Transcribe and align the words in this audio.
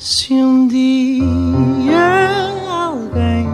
Se 0.00 0.32
um 0.32 0.66
dia 0.66 1.94
alguém 2.66 3.46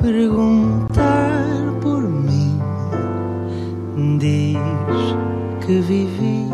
perguntar 0.00 1.60
por 1.82 2.00
mim, 2.08 2.58
diz 4.18 4.56
que 5.66 5.78
vivi 5.82 6.46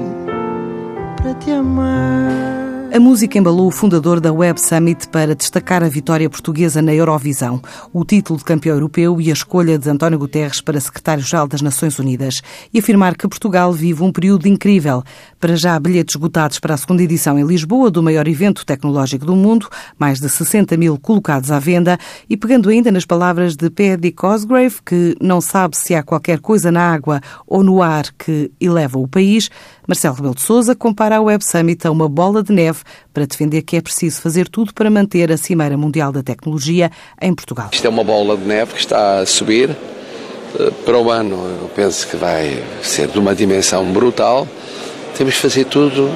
para 1.17 1.33
te 1.35 1.53
amar. 1.53 2.57
A 2.93 2.99
música 2.99 3.39
embalou 3.39 3.67
o 3.67 3.71
fundador 3.71 4.21
da 4.21 4.33
Web 4.33 4.59
Summit 4.59 5.09
para 5.09 5.35
destacar 5.35 5.85
a 5.85 5.89
vitória 5.89 6.31
portuguesa 6.31 6.81
na 6.81 6.95
Eurovisão, 6.95 7.61
o 7.93 8.07
título 8.07 8.39
de 8.39 8.45
campeão 8.47 8.75
europeu 8.75 9.21
e 9.21 9.29
a 9.29 9.35
escolha 9.35 9.79
de 9.79 9.91
António 9.91 10.19
Guterres 10.19 10.63
para 10.63 10.81
secretário-geral 10.81 11.47
das 11.47 11.61
Nações 11.61 11.99
Unidas 11.99 12.43
e 12.73 12.79
afirmar 12.79 13.15
que 13.15 13.29
Portugal 13.29 13.71
vive 13.71 14.03
um 14.03 14.11
período 14.11 14.49
incrível. 14.49 15.05
Para 15.47 15.55
já, 15.55 15.79
bilhetes 15.79 16.17
esgotados 16.17 16.59
para 16.59 16.75
a 16.75 16.77
segunda 16.77 17.05
edição 17.05 17.39
em 17.39 17.47
Lisboa 17.47 17.89
do 17.89 18.03
maior 18.03 18.27
evento 18.27 18.67
tecnológico 18.67 19.25
do 19.25 19.37
mundo, 19.37 19.69
mais 19.97 20.19
de 20.19 20.29
60 20.29 20.77
mil 20.77 20.99
colocados 20.99 21.53
à 21.53 21.61
venda 21.61 21.97
e 22.29 22.37
pegando 22.37 22.69
ainda 22.69 22.91
nas 22.91 23.05
palavras 23.05 23.55
de 23.55 23.71
Paddy 23.71 24.11
Cosgrave, 24.11 24.75
que 24.85 25.15
não 25.21 25.41
sabe 25.41 25.77
se 25.77 25.95
há 25.95 26.03
qualquer 26.03 26.41
coisa 26.41 26.73
na 26.73 26.93
água 26.93 27.21
ou 27.47 27.63
no 27.63 27.81
ar 27.81 28.07
que 28.19 28.51
eleva 28.61 28.99
o 28.99 29.07
país, 29.07 29.49
Marcelo 29.87 30.17
Rebelo 30.17 30.35
de 30.35 30.41
Sousa 30.41 30.75
compara 30.75 31.19
a 31.19 31.21
Web 31.21 31.45
Summit 31.45 31.87
a 31.87 31.93
uma 31.93 32.09
bola 32.09 32.43
de 32.43 32.53
neve 32.53 32.81
para 33.15 33.25
defender 33.25 33.63
que 33.63 33.77
é 33.77 33.81
preciso 33.81 34.21
fazer 34.21 34.49
tudo 34.49 34.75
para 34.75 34.91
manter 34.91 35.31
a 35.31 35.37
Cimeira 35.37 35.77
Mundial 35.77 36.11
da 36.11 36.25
Tecnologia 36.25 36.91
em 37.23 37.33
Portugal. 37.33 37.69
Isto 37.73 37.87
é 37.87 37.89
uma 37.89 38.03
bola 38.03 38.37
de 38.37 38.45
neve 38.45 38.75
que 38.75 38.81
está 38.81 39.21
a 39.21 39.27
subir. 39.27 39.71
Eh, 40.59 40.71
para 40.85 40.99
o 40.99 41.09
ano, 41.09 41.37
eu 41.63 41.71
penso 41.73 42.09
que 42.09 42.17
vai 42.17 42.65
ser 42.83 43.07
de 43.07 43.19
uma 43.21 43.33
dimensão 43.33 43.93
brutal. 43.93 44.49
Temos 45.17 45.35
que 45.35 45.41
fazer 45.41 45.65
tudo 45.65 46.11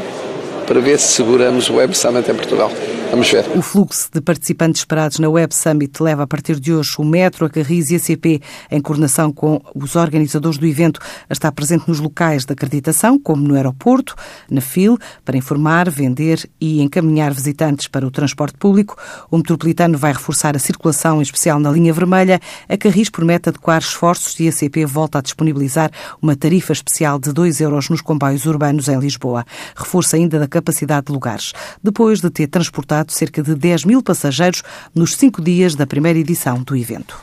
para 0.67 0.79
ver 0.79 0.99
se 0.99 1.09
seguramos 1.09 1.71
o 1.71 1.75
Web 1.75 1.97
Summit 1.97 2.31
em 2.31 2.35
Portugal. 2.35 2.71
Vamos 3.11 3.29
ver. 3.29 3.45
O 3.57 3.61
fluxo 3.61 4.09
de 4.13 4.21
participantes 4.21 4.83
esperados 4.83 5.19
na 5.19 5.29
Web 5.29 5.53
Summit 5.53 6.01
leva 6.01 6.23
a 6.23 6.27
partir 6.29 6.61
de 6.61 6.73
hoje 6.73 6.95
o 6.97 7.05
Metro, 7.05 7.45
a 7.45 7.51
Carris 7.51 7.91
e 7.91 7.97
a 7.97 7.99
CP, 7.99 8.41
em 8.71 8.81
coordenação 8.81 9.33
com 9.33 9.61
os 9.75 9.97
organizadores 9.97 10.59
do 10.59 10.65
evento, 10.65 11.01
a 11.29 11.33
estar 11.33 11.51
presente 11.51 11.89
nos 11.89 11.99
locais 11.99 12.45
de 12.45 12.53
acreditação, 12.53 13.19
como 13.19 13.43
no 13.43 13.57
aeroporto, 13.57 14.15
na 14.49 14.61
FIL, 14.61 14.97
para 15.25 15.37
informar, 15.37 15.91
vender 15.91 16.49
e 16.61 16.81
encaminhar 16.81 17.35
visitantes 17.35 17.89
para 17.89 18.07
o 18.07 18.13
transporte 18.13 18.57
público. 18.57 18.97
O 19.29 19.39
metropolitano 19.39 19.99
vai 19.99 20.13
reforçar 20.13 20.55
a 20.55 20.61
circulação, 20.61 21.19
em 21.19 21.23
especial 21.23 21.59
na 21.59 21.71
linha 21.73 21.93
vermelha. 21.93 22.39
A 22.69 22.77
Carris 22.77 23.11
promete 23.11 23.49
adequar 23.49 23.81
esforços 23.81 24.39
e 24.39 24.47
a 24.47 24.53
CP 24.53 24.87
volta 24.87 25.19
a 25.19 25.21
disponibilizar 25.21 25.91
uma 26.23 26.37
tarifa 26.37 26.73
especial 26.73 27.19
de 27.19 27.33
2 27.33 27.61
euros 27.61 27.89
nos 27.89 28.01
comboios 28.01 28.47
urbanos 28.47 28.87
em 28.87 28.99
Lisboa. 29.01 29.45
Reforça 29.75 30.17
ainda 30.17 30.39
da 30.39 30.47
capacidade 30.47 31.07
de 31.07 31.13
lugares. 31.13 31.53
Depois 31.83 32.21
de 32.21 32.31
ter 32.31 32.47
cerca 33.09 33.43
de 33.43 33.55
10 33.55 33.85
mil 33.85 34.03
passageiros 34.03 34.63
nos 34.95 35.15
cinco 35.15 35.43
dias 35.43 35.75
da 35.75 35.87
primeira 35.87 36.19
edição 36.19 36.63
do 36.63 36.77
evento. 36.77 37.17